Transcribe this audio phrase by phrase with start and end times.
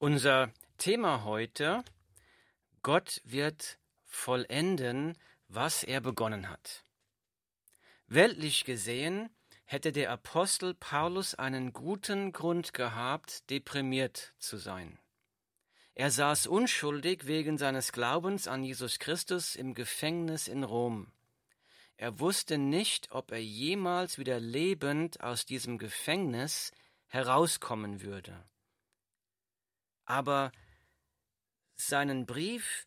[0.00, 1.82] Unser Thema heute,
[2.84, 6.84] Gott wird vollenden, was er begonnen hat.
[8.06, 9.28] Weltlich gesehen
[9.64, 15.00] hätte der Apostel Paulus einen guten Grund gehabt, deprimiert zu sein.
[15.96, 21.10] Er saß unschuldig wegen seines Glaubens an Jesus Christus im Gefängnis in Rom.
[21.96, 26.70] Er wusste nicht, ob er jemals wieder lebend aus diesem Gefängnis
[27.08, 28.44] herauskommen würde
[30.08, 30.52] aber
[31.76, 32.86] seinen Brief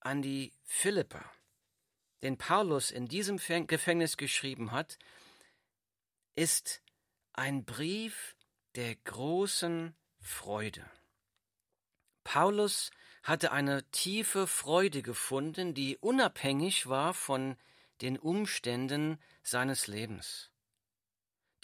[0.00, 1.24] an die Philipper,
[2.22, 4.98] den Paulus in diesem Gefängnis geschrieben hat,
[6.34, 6.82] ist
[7.32, 8.36] ein Brief
[8.74, 10.88] der großen Freude.
[12.22, 12.90] Paulus
[13.22, 17.56] hatte eine tiefe Freude gefunden, die unabhängig war von
[18.02, 20.50] den Umständen seines Lebens.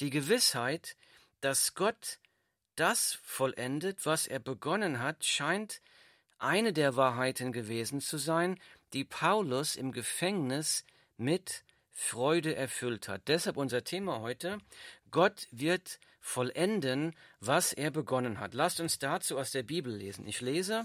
[0.01, 0.97] Die Gewissheit,
[1.41, 2.21] dass Gott
[2.79, 5.81] das vollendet, was er begonnen hat, scheint
[6.39, 8.61] eine der Wahrheiten gewesen zu sein,
[8.93, 10.85] die Paulus im Gefängnis
[11.17, 13.23] mit Freude erfüllt hat.
[13.27, 14.59] Deshalb unser Thema heute,
[15.11, 18.55] Gott wird vollenden, was er begonnen hat.
[18.55, 20.27] Lasst uns dazu aus der Bibel lesen.
[20.29, 20.85] Ich lese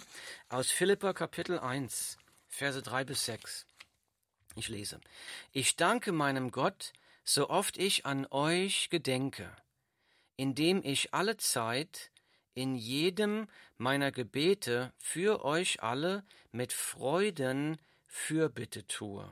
[0.49, 3.65] aus Philippa Kapitel 1, Verse 3 bis 6.
[4.55, 4.99] Ich lese.
[5.51, 9.55] Ich danke meinem Gott, so oft ich an euch gedenke
[10.35, 12.11] indem ich alle Zeit
[12.53, 19.27] in jedem meiner Gebete für euch alle mit Freuden Fürbitte tue.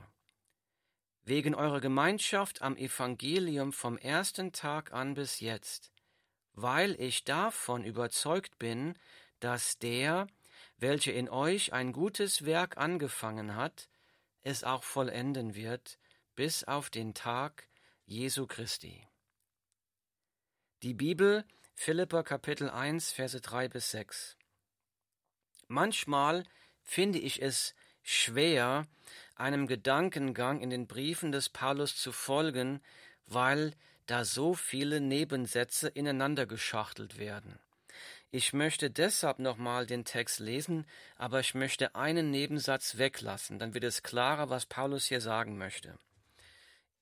[1.24, 5.92] Wegen eurer Gemeinschaft am Evangelium vom ersten Tag an bis jetzt,
[6.52, 8.98] weil ich davon überzeugt bin,
[9.38, 10.26] dass der,
[10.78, 13.88] welcher in euch ein gutes Werk angefangen hat,
[14.42, 15.98] es auch vollenden wird,
[16.34, 17.68] bis auf den Tag
[18.04, 19.06] Jesu Christi.
[20.82, 21.44] Die Bibel,
[21.76, 24.36] Philippa Kapitel 1, Verse 3 bis 6.
[25.68, 26.42] Manchmal
[26.82, 28.88] finde ich es schwer,
[29.36, 32.80] einem Gedankengang in den Briefen des Paulus zu folgen,
[33.26, 33.74] weil
[34.06, 37.60] da so viele Nebensätze ineinander geschachtelt werden.
[38.32, 40.84] Ich möchte deshalb nochmal den Text lesen,
[41.16, 45.96] aber ich möchte einen Nebensatz weglassen, dann wird es klarer, was Paulus hier sagen möchte.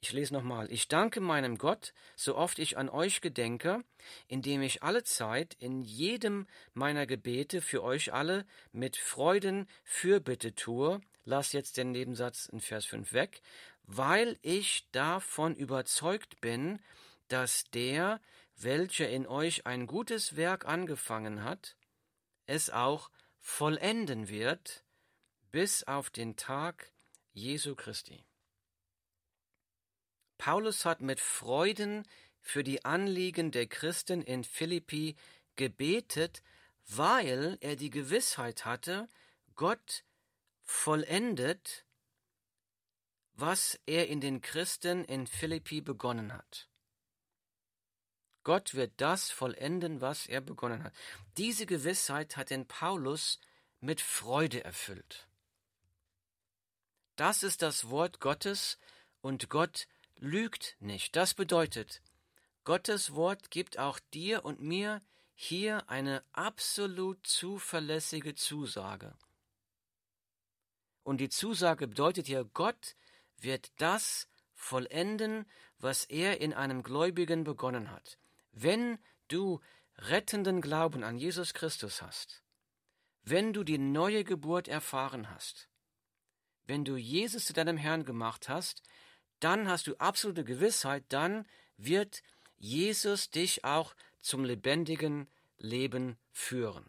[0.02, 0.72] Ich lese nochmal.
[0.72, 3.84] Ich danke meinem Gott, so oft ich an euch gedenke,
[4.28, 11.02] indem ich alle Zeit in jedem meiner Gebete für euch alle mit Freuden Fürbitte tue.
[11.24, 13.42] Lass jetzt den Nebensatz in Vers 5 weg,
[13.82, 16.80] weil ich davon überzeugt bin,
[17.28, 18.22] dass der,
[18.56, 21.76] welcher in euch ein gutes Werk angefangen hat,
[22.46, 24.82] es auch vollenden wird
[25.50, 26.90] bis auf den Tag
[27.32, 28.24] Jesu Christi.
[30.40, 32.08] Paulus hat mit Freuden
[32.40, 35.14] für die Anliegen der Christen in Philippi
[35.56, 36.42] gebetet,
[36.86, 39.10] weil er die Gewissheit hatte,
[39.54, 40.02] Gott
[40.62, 41.84] vollendet,
[43.34, 46.70] was er in den Christen in Philippi begonnen hat.
[48.42, 50.94] Gott wird das vollenden, was er begonnen hat.
[51.36, 53.40] Diese Gewissheit hat den Paulus
[53.80, 55.28] mit Freude erfüllt.
[57.16, 58.78] Das ist das Wort Gottes
[59.20, 59.86] und Gott
[60.20, 61.16] lügt nicht.
[61.16, 62.03] Das bedeutet,
[62.64, 65.00] Gottes Wort gibt auch dir und mir
[65.34, 69.16] hier eine absolut zuverlässige Zusage.
[71.03, 72.94] Und die Zusage bedeutet hier, Gott
[73.38, 75.47] wird das vollenden,
[75.78, 78.19] was er in einem Gläubigen begonnen hat.
[78.53, 78.98] Wenn
[79.28, 79.60] du
[79.97, 82.42] rettenden Glauben an Jesus Christus hast,
[83.22, 85.69] wenn du die neue Geburt erfahren hast,
[86.66, 88.82] wenn du Jesus zu deinem Herrn gemacht hast,
[89.40, 91.46] dann hast du absolute Gewissheit, dann
[91.76, 92.22] wird
[92.58, 95.28] Jesus dich auch zum lebendigen
[95.58, 96.88] Leben führen.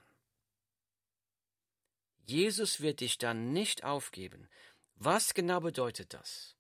[2.26, 4.48] Jesus wird dich dann nicht aufgeben.
[4.96, 6.56] Was genau bedeutet das?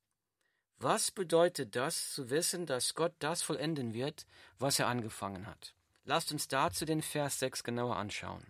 [0.78, 4.26] Was bedeutet das zu wissen, dass Gott das vollenden wird,
[4.58, 5.76] was er angefangen hat?
[6.06, 8.44] Lasst uns dazu den Vers 6 genauer anschauen.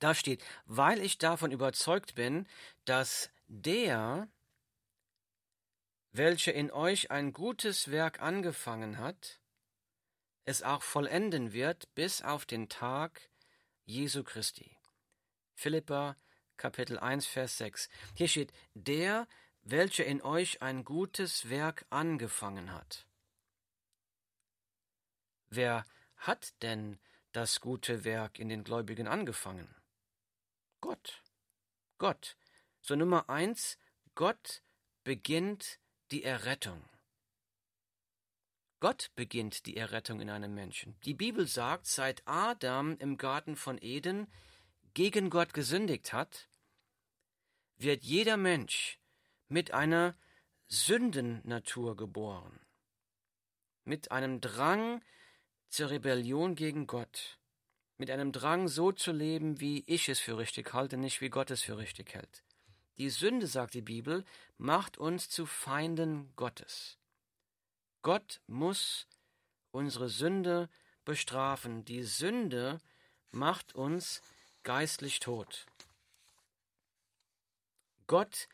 [0.00, 2.46] Da steht, weil ich davon überzeugt bin,
[2.84, 4.28] dass der,
[6.18, 9.40] welcher in euch ein gutes Werk angefangen hat,
[10.44, 13.30] es auch vollenden wird bis auf den Tag
[13.84, 14.76] Jesu Christi.
[15.54, 16.16] Philippa
[16.56, 17.88] Kapitel 1 Vers 6.
[18.16, 19.28] Hier steht der,
[19.62, 23.06] welcher in euch ein gutes Werk angefangen hat.
[25.50, 25.86] Wer
[26.16, 26.98] hat denn
[27.30, 29.72] das gute Werk in den Gläubigen angefangen?
[30.80, 31.22] Gott.
[31.98, 32.36] Gott.
[32.80, 33.78] So Nummer eins,
[34.16, 34.62] Gott
[35.04, 35.78] beginnt
[36.10, 36.82] die Errettung.
[38.80, 40.98] Gott beginnt die Errettung in einem Menschen.
[41.04, 44.28] Die Bibel sagt, seit Adam im Garten von Eden
[44.94, 46.48] gegen Gott gesündigt hat,
[47.76, 48.98] wird jeder Mensch
[49.48, 50.16] mit einer
[50.68, 52.60] Sündennatur geboren,
[53.84, 55.02] mit einem Drang
[55.68, 57.38] zur Rebellion gegen Gott,
[57.96, 61.50] mit einem Drang so zu leben, wie ich es für richtig halte, nicht wie Gott
[61.50, 62.44] es für richtig hält.
[62.98, 64.24] Die Sünde, sagt die Bibel,
[64.56, 66.98] macht uns zu Feinden Gottes.
[68.02, 69.06] Gott muss
[69.70, 70.68] unsere Sünde
[71.04, 71.84] bestrafen.
[71.84, 72.80] Die Sünde
[73.30, 74.20] macht uns
[74.64, 75.66] geistlich tot.
[78.06, 78.48] Gott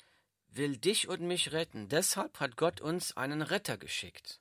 [0.49, 1.89] will dich und mich retten.
[1.89, 4.41] Deshalb hat Gott uns einen Retter geschickt.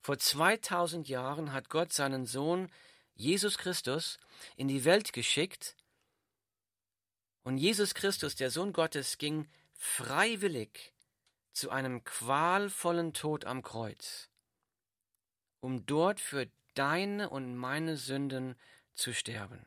[0.00, 2.70] Vor 2000 Jahren hat Gott seinen Sohn
[3.14, 4.18] Jesus Christus
[4.56, 5.74] in die Welt geschickt,
[7.46, 9.46] und Jesus Christus, der Sohn Gottes, ging
[9.76, 10.92] freiwillig
[11.52, 14.28] zu einem qualvollen Tod am Kreuz,
[15.60, 18.56] um dort für deine und meine Sünden
[18.96, 19.64] zu sterben.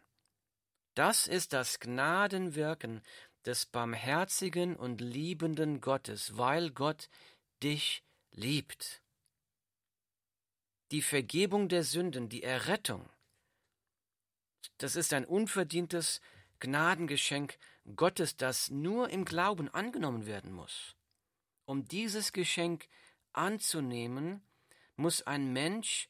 [0.93, 3.01] Das ist das Gnadenwirken
[3.45, 7.07] des barmherzigen und liebenden Gottes, weil Gott
[7.63, 9.01] dich liebt.
[10.91, 13.09] Die Vergebung der Sünden, die Errettung,
[14.79, 16.19] das ist ein unverdientes
[16.59, 17.57] Gnadengeschenk
[17.95, 20.95] Gottes, das nur im Glauben angenommen werden muss.
[21.65, 22.87] Um dieses Geschenk
[23.33, 24.41] anzunehmen,
[24.95, 26.09] muss ein Mensch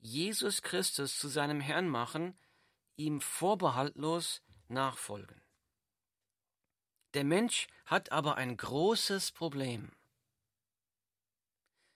[0.00, 2.38] Jesus Christus zu seinem Herrn machen,
[2.96, 5.42] ihm vorbehaltlos nachfolgen.
[7.14, 9.92] Der Mensch hat aber ein großes Problem.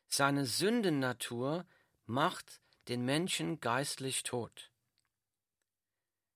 [0.09, 1.67] Seine Sündennatur
[2.07, 4.71] macht den Menschen geistlich tot.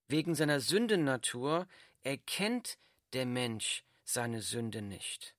[0.09, 1.67] Wegen seiner Sündennatur
[2.07, 2.79] erkennt
[3.15, 5.35] der Mensch seine Sünde nicht.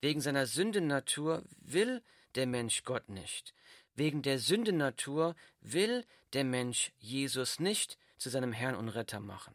[0.00, 2.02] Wegen seiner Sündennatur will
[2.34, 3.54] der Mensch Gott nicht.
[3.94, 9.54] Wegen der Sündennatur will der Mensch Jesus nicht zu seinem Herrn und Retter machen.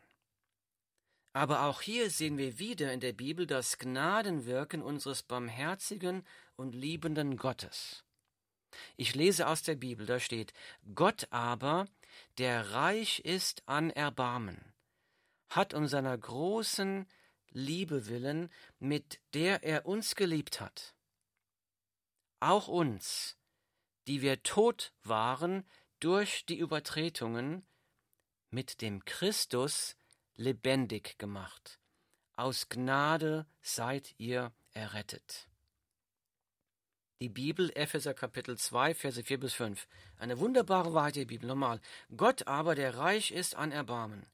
[1.34, 6.26] Aber auch hier sehen wir wieder in der Bibel das Gnadenwirken unseres barmherzigen
[6.56, 8.06] und liebenden Gottes.
[8.96, 10.54] Ich lese aus der Bibel, da steht,
[10.96, 11.88] Gott aber,
[12.38, 14.73] der reich ist an Erbarmen,
[15.56, 17.08] hat um seiner großen
[17.52, 20.96] Liebe willen, mit der er uns geliebt hat,
[22.40, 23.38] auch uns,
[24.08, 25.64] die wir tot waren
[26.00, 27.66] durch die Übertretungen,
[28.50, 29.96] mit dem Christus
[30.36, 31.80] lebendig gemacht.
[32.36, 35.48] Aus Gnade seid ihr errettet.
[37.20, 39.88] Die Bibel, Epheser Kapitel 2, Verse 4 bis 5.
[40.18, 41.80] Eine wunderbare Wahrheit der Bibel, nochmal.
[42.18, 44.26] Gott aber, der reich ist an Erbarmen,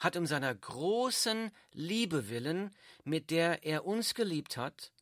[0.00, 2.74] hat um seiner großen Liebe willen,
[3.04, 4.92] mit der er uns geliebt hat,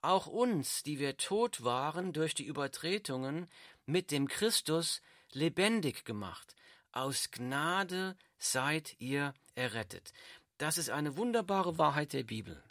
[0.00, 3.50] auch uns, die wir tot waren durch die Übertretungen,
[3.86, 5.02] mit dem Christus
[5.32, 6.54] lebendig gemacht.
[6.92, 10.12] Aus Gnade seid ihr errettet.
[10.58, 12.62] Das ist eine wunderbare Wahrheit der Bibel.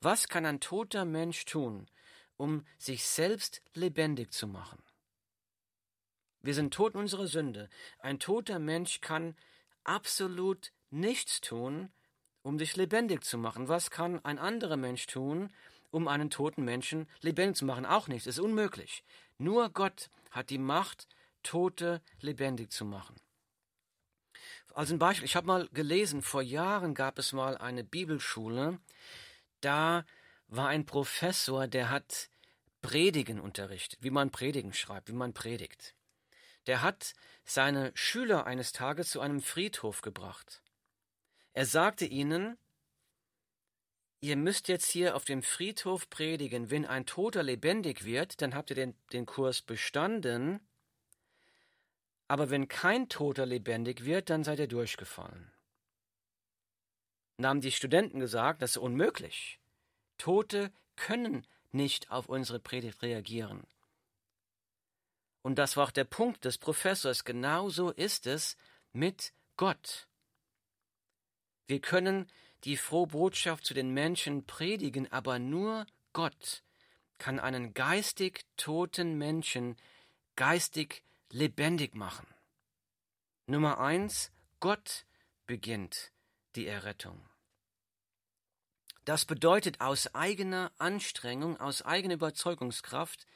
[0.00, 1.88] Was kann ein toter Mensch tun,
[2.36, 4.82] um sich selbst lebendig zu machen.
[6.40, 7.68] Wir sind tot in unserer Sünde.
[7.98, 9.36] Ein toter Mensch kann
[9.84, 11.90] absolut nichts tun,
[12.42, 13.68] um dich lebendig zu machen.
[13.68, 15.52] Was kann ein anderer Mensch tun,
[15.90, 17.86] um einen toten Menschen lebendig zu machen?
[17.86, 18.26] Auch nichts.
[18.26, 19.04] Ist unmöglich.
[19.38, 21.08] Nur Gott hat die Macht,
[21.42, 23.16] Tote lebendig zu machen.
[24.74, 28.78] Als ein Beispiel, ich habe mal gelesen, vor Jahren gab es mal eine Bibelschule,
[29.60, 30.04] da
[30.48, 32.28] war ein Professor, der hat
[32.82, 35.94] Predigen unterrichtet, wie man Predigen schreibt, wie man predigt.
[36.66, 40.62] Der hat seine Schüler eines Tages zu einem Friedhof gebracht.
[41.56, 42.58] Er sagte ihnen,
[44.20, 48.68] ihr müsst jetzt hier auf dem Friedhof predigen, wenn ein Toter lebendig wird, dann habt
[48.68, 50.60] ihr den, den Kurs bestanden,
[52.28, 55.50] aber wenn kein Toter lebendig wird, dann seid ihr durchgefallen.
[57.38, 59.58] Dann haben die Studenten gesagt, das ist unmöglich.
[60.18, 63.66] Tote können nicht auf unsere Predigt reagieren.
[65.40, 67.24] Und das war auch der Punkt des Professors.
[67.24, 68.58] Genauso ist es
[68.92, 70.05] mit Gott.
[71.66, 72.26] Wir können
[72.64, 76.62] die frohe Botschaft zu den Menschen predigen, aber nur Gott
[77.18, 79.76] kann einen geistig toten Menschen
[80.36, 82.26] geistig lebendig machen.
[83.46, 85.06] Nummer eins, Gott
[85.46, 86.12] beginnt
[86.56, 87.20] die Errettung.
[89.04, 93.26] Das bedeutet, aus eigener Anstrengung, aus eigener Überzeugungskraft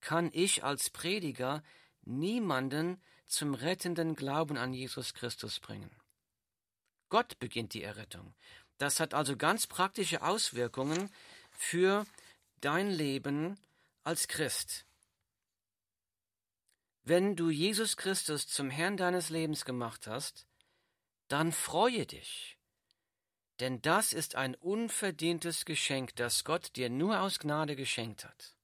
[0.00, 1.62] kann ich als Prediger
[2.02, 5.90] niemanden zum rettenden Glauben an Jesus Christus bringen.
[7.08, 8.34] Gott beginnt die Errettung.
[8.78, 11.10] Das hat also ganz praktische Auswirkungen
[11.50, 12.06] für
[12.60, 13.58] dein Leben
[14.04, 14.86] als Christ.
[17.02, 20.46] Wenn du Jesus Christus zum Herrn deines Lebens gemacht hast,
[21.28, 22.58] dann freue dich,
[23.60, 28.57] denn das ist ein unverdientes Geschenk, das Gott dir nur aus Gnade geschenkt hat.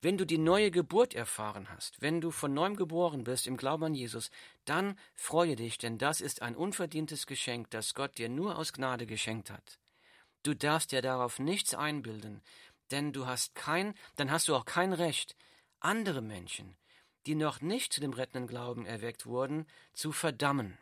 [0.00, 3.84] Wenn du die neue Geburt erfahren hast, wenn du von neuem geboren bist im Glauben
[3.84, 4.30] an Jesus,
[4.64, 9.06] dann freue dich, denn das ist ein unverdientes Geschenk, das Gott dir nur aus Gnade
[9.06, 9.80] geschenkt hat.
[10.44, 12.42] Du darfst dir darauf nichts einbilden,
[12.92, 15.34] denn du hast kein, dann hast du auch kein Recht,
[15.80, 16.76] andere Menschen,
[17.26, 20.78] die noch nicht zu dem rettenden Glauben erweckt wurden, zu verdammen.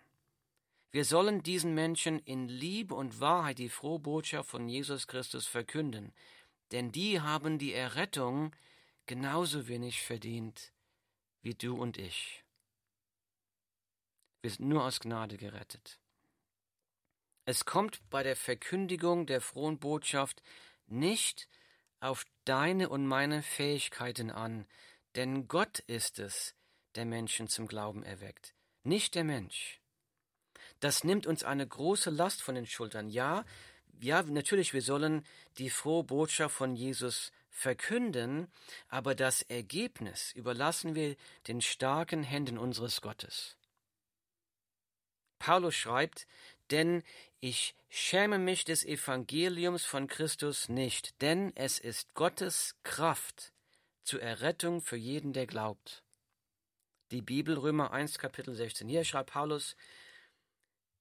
[0.93, 6.13] Wir sollen diesen Menschen in Liebe und Wahrheit die frohe Botschaft von Jesus Christus verkünden,
[6.71, 8.53] denn die haben die Errettung
[9.07, 10.73] genauso wenig verdient
[11.43, 12.45] wie du und ich.
[14.43, 15.99] Wir sind nur aus Gnade gerettet.
[17.45, 20.43] Es kommt bei der Verkündigung der frohen Botschaft
[20.87, 21.49] nicht
[22.01, 24.67] auf deine und meine Fähigkeiten an,
[25.15, 26.55] denn Gott ist es,
[26.97, 29.81] der Menschen zum Glauben erweckt, nicht der Mensch.
[30.81, 33.09] Das nimmt uns eine große Last von den Schultern.
[33.09, 33.45] Ja,
[34.01, 35.25] ja, natürlich, wir sollen
[35.59, 38.53] die frohe Botschaft von Jesus verkünden,
[38.89, 41.17] aber das Ergebnis überlassen wir
[41.49, 43.57] den starken Händen unseres Gottes.
[45.39, 46.27] Paulus schreibt,
[46.71, 47.03] denn
[47.41, 53.53] ich schäme mich des Evangeliums von Christus nicht, denn es ist Gottes Kraft
[54.03, 56.05] zur Errettung für jeden, der glaubt.
[57.11, 58.89] Die Bibel Römer 1 Kapitel 16.
[58.89, 59.77] Hier schreibt Paulus,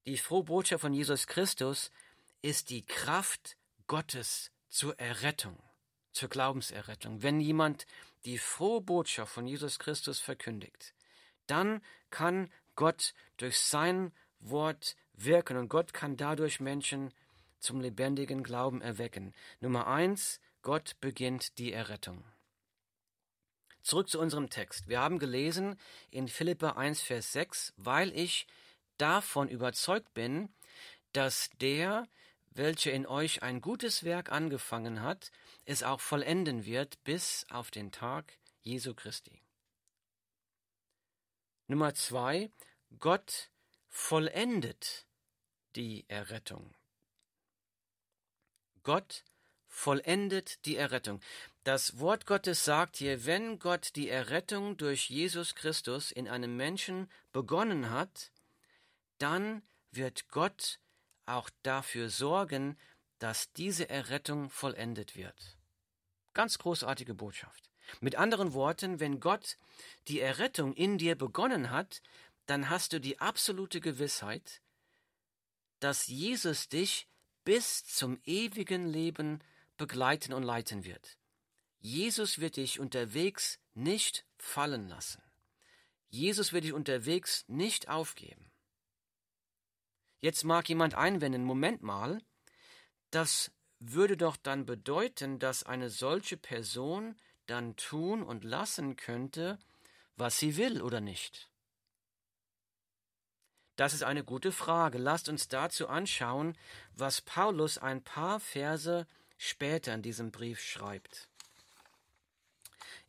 [0.05, 1.91] die frohe Botschaft von Jesus Christus
[2.41, 3.57] ist die Kraft
[3.87, 5.57] Gottes zur Errettung,
[6.15, 7.21] zur Glaubenserrettung.
[7.21, 7.85] Wenn jemand
[8.25, 10.93] die frohe Botschaft von Jesus Christus verkündigt,
[11.47, 17.13] dann kann Gott durch sein Wort wirken und Gott kann dadurch Menschen
[17.59, 19.33] zum lebendigen Glauben erwecken.
[19.59, 22.23] Nummer eins, Gott beginnt die Errettung.
[23.81, 24.87] Zurück zu unserem Text.
[24.87, 25.79] Wir haben gelesen
[26.09, 28.47] in Philippa 1, Vers 6, weil ich
[28.97, 30.49] davon überzeugt bin,
[31.13, 32.07] dass der,
[32.51, 35.31] welcher in euch ein gutes Werk angefangen hat,
[35.65, 39.41] es auch vollenden wird bis auf den Tag Jesu Christi.
[41.67, 42.51] Nummer zwei,
[42.99, 43.49] Gott
[43.87, 45.05] vollendet
[45.75, 46.75] die Errettung.
[48.83, 49.23] Gott
[49.67, 51.19] vollendet die Errettung.
[51.63, 57.09] Das Wort Gottes sagt hier, wenn Gott die Errettung durch Jesus Christus in einem Menschen
[57.33, 58.31] begonnen hat,
[59.17, 60.79] dann wird Gott
[61.25, 62.77] auch dafür sorgen,
[63.25, 65.57] dass diese Errettung vollendet wird.
[66.35, 67.71] Ganz großartige Botschaft.
[67.99, 69.57] Mit anderen Worten, wenn Gott
[70.07, 72.03] die Errettung in dir begonnen hat,
[72.45, 74.61] dann hast du die absolute Gewissheit,
[75.79, 77.07] dass Jesus dich
[77.43, 79.39] bis zum ewigen Leben
[79.75, 81.17] begleiten und leiten wird.
[81.79, 85.23] Jesus wird dich unterwegs nicht fallen lassen.
[86.09, 88.51] Jesus wird dich unterwegs nicht aufgeben.
[90.19, 92.21] Jetzt mag jemand einwenden, Moment mal,
[93.11, 99.59] das würde doch dann bedeuten, dass eine solche Person dann tun und lassen könnte,
[100.15, 101.49] was sie will oder nicht.
[103.75, 104.97] Das ist eine gute Frage.
[104.97, 106.57] Lasst uns dazu anschauen,
[106.93, 109.05] was Paulus ein paar Verse
[109.37, 111.27] später in diesem Brief schreibt.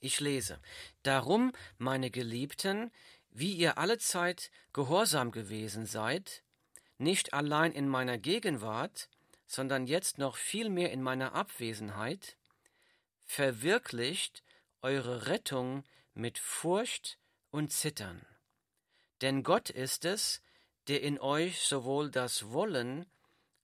[0.01, 0.61] Ich lese
[1.03, 2.91] Darum, meine Geliebten,
[3.31, 6.43] wie ihr allezeit gehorsam gewesen seid,
[6.99, 9.09] nicht allein in meiner Gegenwart,
[9.47, 12.37] sondern jetzt noch viel mehr in meiner Abwesenheit,
[13.25, 14.43] verwirklicht
[14.83, 15.85] eure Rettung
[16.15, 17.19] mit Furcht
[17.51, 18.25] und Zittern.
[19.21, 20.43] Denn Gott ist es,
[20.89, 23.07] der in euch sowohl das Wollen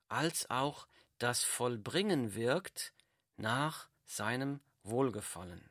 [0.09, 0.87] als auch
[1.19, 2.93] das Vollbringen wirkt
[3.37, 5.71] nach seinem Wohlgefallen.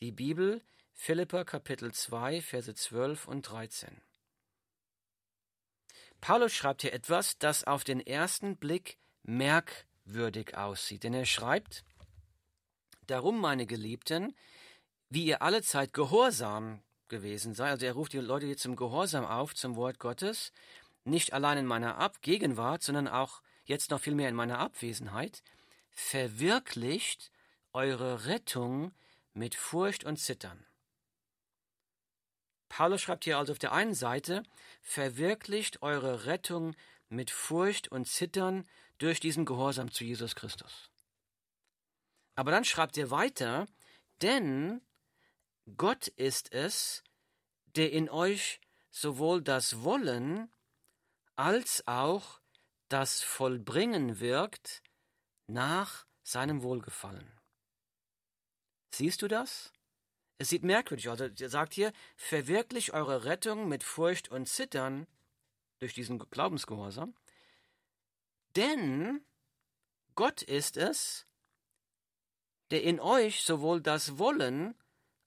[0.00, 0.62] Die Bibel,
[0.94, 4.00] Philippa Kapitel 2, Verse 12 und 13.
[6.20, 11.84] Paulus schreibt hier etwas, das auf den ersten Blick merkwürdig aussieht, denn er schreibt,
[13.08, 14.34] Darum, meine Geliebten,
[15.08, 19.54] wie ihr allezeit gehorsam gewesen sei, also er ruft die Leute hier zum Gehorsam auf,
[19.54, 20.52] zum Wort Gottes,
[21.04, 25.42] nicht allein in meiner Ab Gegenwart, sondern auch jetzt noch viel mehr in meiner Abwesenheit,
[25.90, 27.30] verwirklicht
[27.72, 28.92] eure Rettung
[29.32, 30.67] mit Furcht und Zittern.
[32.68, 34.42] Paulus schreibt hier also auf der einen Seite,
[34.82, 36.74] verwirklicht eure Rettung
[37.08, 40.90] mit Furcht und Zittern durch diesen Gehorsam zu Jesus Christus.
[42.34, 43.66] Aber dann schreibt er weiter,
[44.22, 44.80] denn
[45.76, 47.02] Gott ist es,
[47.76, 48.60] der in euch
[48.90, 50.50] sowohl das Wollen
[51.36, 52.40] als auch
[52.88, 54.82] das Vollbringen wirkt
[55.46, 57.30] nach seinem Wohlgefallen.
[58.92, 59.72] Siehst du das?
[60.38, 61.20] Es sieht merkwürdig aus.
[61.20, 65.06] Also er sagt hier, verwirklich eure Rettung mit Furcht und Zittern
[65.80, 67.14] durch diesen Glaubensgehorsam.
[68.56, 69.20] Denn
[70.14, 71.26] Gott ist es,
[72.70, 74.74] der in euch sowohl das Wollen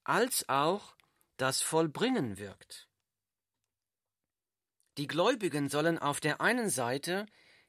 [0.03, 0.95] als auch
[1.37, 2.87] das Vollbringen wirkt.
[4.97, 7.25] Die Gläubigen sollen auf der einen Seite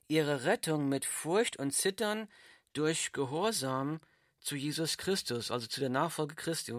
[0.08, 2.28] ihre Rettung mit Furcht und Zittern
[2.72, 4.00] durch Gehorsam
[4.40, 6.74] zu Jesus Christus, also zu der Nachfolge Christi,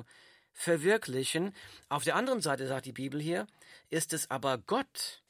[0.54, 1.54] verwirklichen.
[1.90, 3.48] Auf der anderen Seite, sagt die Bibel hier,
[3.90, 5.24] ist es aber Gott,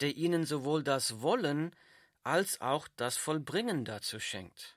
[0.00, 1.74] der ihnen sowohl das Wollen
[2.24, 4.76] als auch das Vollbringen dazu schenkt.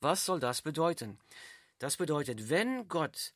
[0.00, 1.18] Was soll das bedeuten?
[1.78, 3.32] Das bedeutet, wenn Gott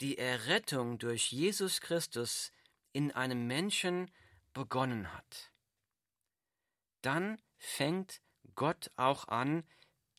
[0.00, 2.52] die Errettung durch Jesus Christus
[2.92, 4.10] in einem Menschen
[4.52, 5.52] begonnen hat,
[7.02, 8.20] dann fängt
[8.54, 9.64] Gott auch an,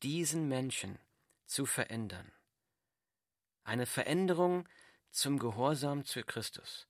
[0.03, 0.99] diesen Menschen
[1.45, 2.31] zu verändern.
[3.65, 4.69] Eine Veränderung
[5.09, 6.87] zum Gehorsam zu Christus.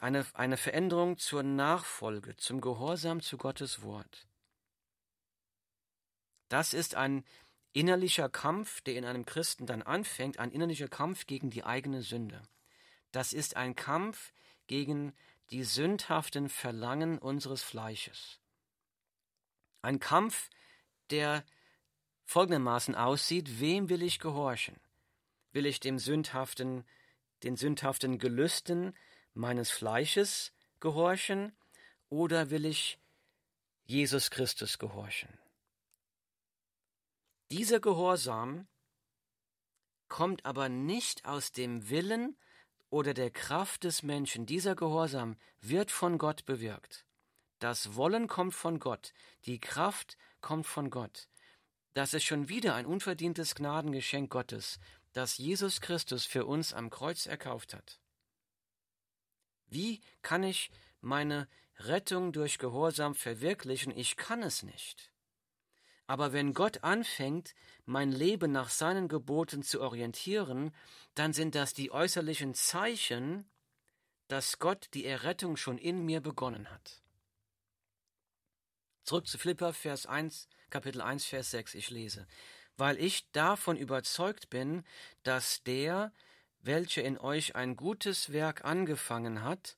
[0.00, 4.26] Eine, eine Veränderung zur Nachfolge, zum Gehorsam zu Gottes Wort.
[6.48, 7.24] Das ist ein
[7.72, 12.42] innerlicher Kampf, der in einem Christen dann anfängt, ein innerlicher Kampf gegen die eigene Sünde.
[13.12, 14.32] Das ist ein Kampf
[14.66, 15.14] gegen
[15.50, 18.40] die sündhaften Verlangen unseres Fleisches.
[19.82, 20.50] Ein Kampf,
[21.10, 21.44] der
[22.24, 24.76] folgendermaßen aussieht, wem will ich gehorchen?
[25.52, 26.84] Will ich dem sündhaften,
[27.42, 28.96] den sündhaften Gelüsten
[29.34, 31.54] meines Fleisches gehorchen
[32.08, 32.98] oder will ich
[33.84, 35.38] Jesus Christus gehorchen?
[37.50, 38.66] Dieser Gehorsam
[40.08, 42.36] kommt aber nicht aus dem Willen
[42.90, 44.46] oder der Kraft des Menschen.
[44.46, 47.06] Dieser Gehorsam wird von Gott bewirkt.
[47.58, 49.14] Das Wollen kommt von Gott,
[49.46, 51.28] die Kraft kommt von Gott.
[51.94, 54.78] Das ist schon wieder ein unverdientes Gnadengeschenk Gottes,
[55.12, 58.00] das Jesus Christus für uns am Kreuz erkauft hat.
[59.66, 63.96] Wie kann ich meine Rettung durch Gehorsam verwirklichen?
[63.96, 65.12] Ich kann es nicht.
[66.06, 70.74] Aber wenn Gott anfängt, mein Leben nach seinen Geboten zu orientieren,
[71.14, 73.48] dann sind das die äußerlichen Zeichen,
[74.28, 77.02] dass Gott die Errettung schon in mir begonnen hat.
[79.04, 82.26] Zurück zu Philippa, Vers 1, Kapitel 1, Vers 6, ich lese.
[82.76, 84.84] Weil ich davon überzeugt bin,
[85.22, 86.12] dass der,
[86.60, 89.76] welcher in euch ein gutes Werk angefangen hat,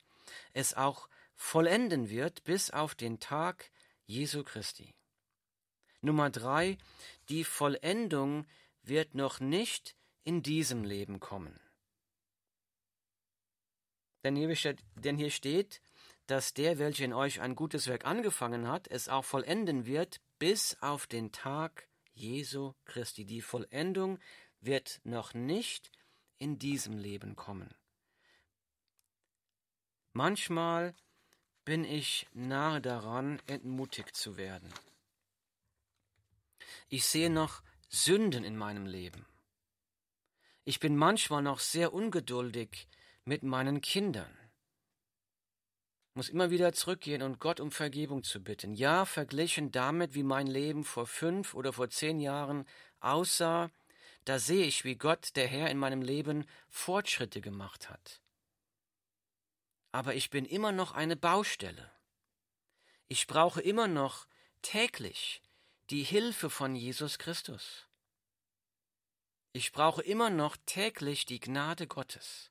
[0.53, 3.71] es auch vollenden wird bis auf den Tag
[4.07, 4.95] Jesu Christi.
[6.01, 6.79] Nummer drei,
[7.29, 8.47] die Vollendung
[8.83, 11.59] wird noch nicht in diesem Leben kommen.
[14.23, 15.81] Denn hier, steht, denn hier steht,
[16.27, 20.77] dass der, welcher in euch ein gutes Werk angefangen hat, es auch vollenden wird bis
[20.81, 23.25] auf den Tag Jesu Christi.
[23.25, 24.19] Die Vollendung
[24.61, 25.91] wird noch nicht
[26.39, 27.75] in diesem Leben kommen.
[30.13, 30.95] Manchmal
[31.65, 34.73] bin ich nahe daran, entmutigt zu werden.
[36.89, 39.27] Ich sehe noch Sünden in meinem Leben.
[40.65, 42.89] Ich bin manchmal noch sehr ungeduldig
[43.25, 44.37] mit meinen Kindern.
[46.15, 48.75] Muss immer wieder zurückgehen und Gott um Vergebung zu bitten.
[48.75, 52.67] Ja, verglichen damit, wie mein Leben vor fünf oder vor zehn Jahren
[53.01, 53.71] aussah,
[54.25, 58.21] da sehe ich, wie Gott, der Herr in meinem Leben, Fortschritte gemacht hat.
[59.91, 61.91] Aber ich bin immer noch eine Baustelle.
[63.09, 64.27] Ich brauche immer noch
[64.63, 65.43] täglich
[65.91, 67.87] die Hilfe von Jesus Christus.
[69.53, 72.51] Ich brauche immer noch täglich die Gnade Gottes.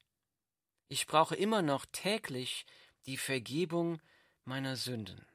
[0.90, 2.66] Ich brauche immer noch täglich
[3.06, 4.02] die Vergebung
[4.46, 5.26] meiner Sünden.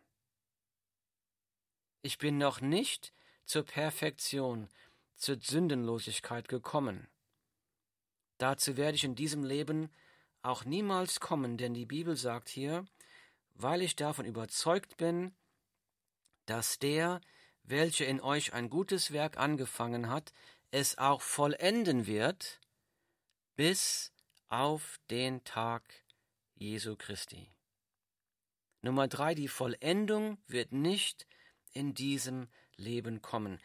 [2.03, 3.13] Ich bin noch nicht
[3.45, 4.69] zur Perfektion,
[5.17, 7.09] zur Sündenlosigkeit gekommen.
[8.39, 9.91] Dazu werde ich in diesem Leben
[10.43, 12.87] auch niemals kommen, denn die Bibel sagt hier,
[13.55, 15.35] weil ich davon überzeugt bin,
[16.47, 17.21] dass der,
[17.65, 20.33] welcher in euch ein gutes Werk angefangen hat,
[20.71, 22.61] es auch vollenden wird
[23.57, 24.13] bis
[24.49, 25.83] auf den Tag
[26.55, 27.51] Jesu Christi.
[28.83, 31.27] Nummer drei, die Vollendung wird nicht
[31.73, 33.61] in diesem Leben kommen.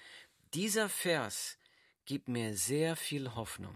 [0.54, 1.58] Dieser Vers
[2.06, 3.76] gibt mir sehr viel Hoffnung.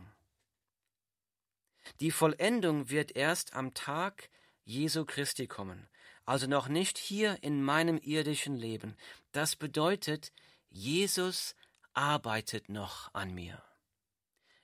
[2.00, 4.30] Die Vollendung wird erst am Tag
[4.66, 5.88] Jesu Christi kommen
[6.28, 8.98] also noch nicht hier in meinem irdischen Leben.
[9.32, 10.34] Das bedeutet,
[10.70, 11.56] Jesus
[11.94, 13.64] arbeitet noch an mir.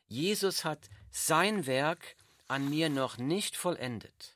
[0.05, 4.32] Jesus hat sein Werk an mir noch nicht vollendet.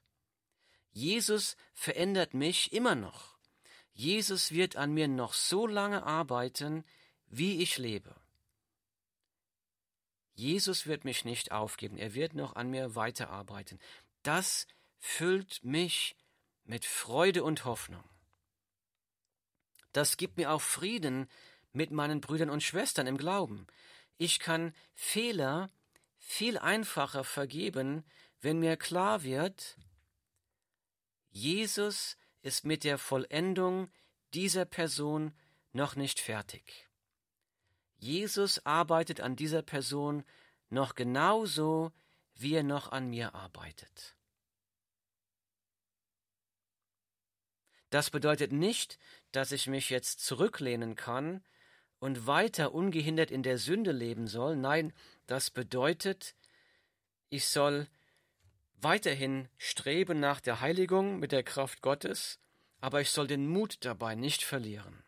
[0.98, 3.38] Jesus verändert mich immer noch.
[3.94, 6.84] Jesus wird an mir noch so lange arbeiten,
[7.28, 8.16] wie ich lebe.
[10.34, 13.80] Jesus wird mich nicht aufgeben, er wird noch an mir weiterarbeiten.
[14.24, 16.16] Das füllt mich
[16.64, 18.04] mit Freude und Hoffnung.
[19.94, 21.30] Das gibt mir auch Frieden
[21.74, 23.68] mit meinen Brüdern und Schwestern im Glauben.
[24.18, 25.70] Ich kann Fehler
[26.18, 28.04] viel einfacher vergeben,
[28.42, 29.78] wenn mir klar wird,
[31.30, 33.92] Jesus ist mit der Vollendung
[34.34, 35.34] dieser Person
[35.72, 36.88] noch nicht fertig.
[37.98, 40.24] Jesus arbeitet an dieser Person
[40.70, 41.92] noch genauso,
[42.36, 44.16] wie er noch an mir arbeitet.
[47.90, 49.00] Das bedeutet nicht,
[49.32, 51.44] dass ich mich jetzt zurücklehnen kann
[52.00, 54.56] und weiter ungehindert in der Sünde leben soll.
[54.56, 54.94] Nein,
[55.26, 56.36] das bedeutet,
[57.30, 57.88] ich soll
[58.78, 62.40] weiterhin streben nach der Heiligung mit der Kraft Gottes,
[62.80, 65.04] aber ich soll den Mut dabei nicht verlieren.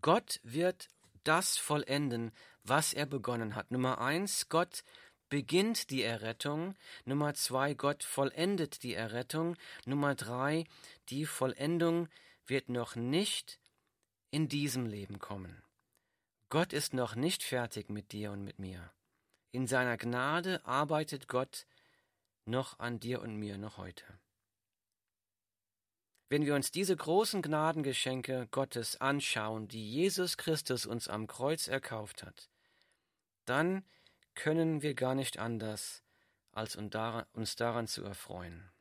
[0.00, 0.88] Gott wird
[1.24, 2.32] das vollenden,
[2.64, 3.70] was er begonnen hat.
[3.70, 4.84] Nummer eins, Gott
[5.28, 6.74] beginnt die Errettung.
[7.04, 9.56] Nummer zwei, Gott vollendet die Errettung.
[9.86, 10.64] Nummer drei,
[11.08, 12.08] die Vollendung
[12.46, 13.58] wird noch nicht
[14.30, 15.62] in diesem Leben kommen.
[16.48, 18.92] Gott ist noch nicht fertig mit dir und mit mir.
[19.52, 21.66] In seiner Gnade arbeitet Gott
[22.46, 24.04] noch an dir und mir noch heute.
[26.30, 32.22] Wenn wir uns diese großen Gnadengeschenke Gottes anschauen, die Jesus Christus uns am Kreuz erkauft
[32.22, 32.48] hat,
[33.44, 33.84] dann
[34.34, 36.02] können wir gar nicht anders,
[36.52, 38.72] als uns daran zu erfreuen.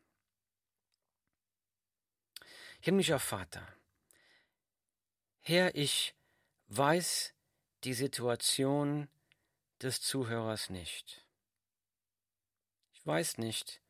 [2.79, 3.67] Himmlischer Vater,
[5.41, 6.15] Herr, ich
[6.67, 7.33] weiß
[7.83, 9.09] die Situation
[9.83, 11.25] des Zuhörers nicht.
[12.93, 13.81] Ich weiß nicht,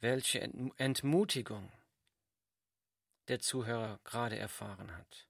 [0.00, 1.72] welche Entmutigung
[3.28, 5.28] der Zuhörer gerade erfahren hat.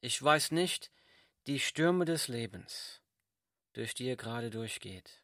[0.00, 0.92] Ich weiß nicht
[1.46, 3.00] die Stürme des Lebens,
[3.72, 5.22] durch die er gerade durchgeht.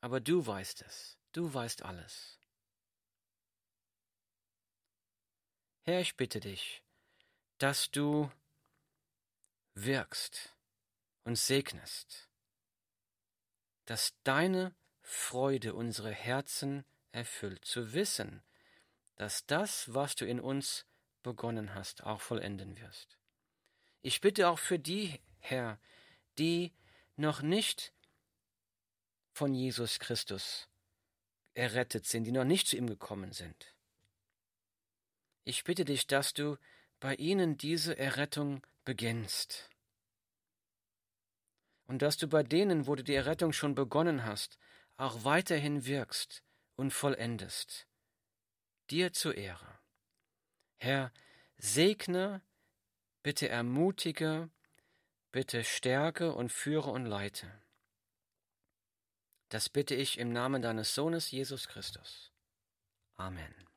[0.00, 2.38] Aber du weißt es, du weißt alles.
[5.82, 6.82] Herr, ich bitte dich,
[7.58, 8.30] dass du
[9.74, 10.54] wirkst
[11.24, 12.28] und segnest,
[13.86, 18.42] dass deine Freude unsere Herzen erfüllt, zu wissen,
[19.16, 20.86] dass das, was du in uns
[21.22, 23.18] begonnen hast, auch vollenden wirst.
[24.02, 25.78] Ich bitte auch für die, Herr,
[26.38, 26.72] die
[27.16, 27.92] noch nicht
[29.32, 30.68] von Jesus Christus
[31.54, 33.74] errettet sind, die noch nicht zu ihm gekommen sind.
[35.44, 36.56] Ich bitte dich, dass du
[37.00, 39.69] bei ihnen diese Errettung beginnst.
[41.90, 44.58] Und dass du bei denen, wo du die Errettung schon begonnen hast,
[44.96, 46.44] auch weiterhin wirkst
[46.76, 47.88] und vollendest.
[48.90, 49.80] Dir zur Ehre.
[50.76, 51.12] Herr,
[51.58, 52.42] segne,
[53.24, 54.50] bitte ermutige,
[55.32, 57.50] bitte stärke und führe und leite.
[59.48, 62.30] Das bitte ich im Namen deines Sohnes Jesus Christus.
[63.16, 63.69] Amen.